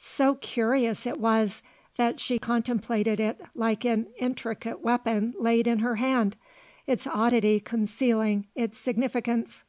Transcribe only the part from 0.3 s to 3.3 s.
curious it was that she contemplated